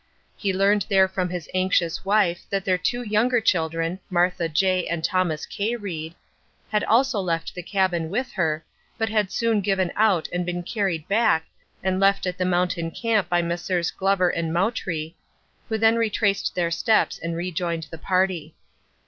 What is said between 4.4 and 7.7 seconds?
J. and Thomas K. Reed, had also left the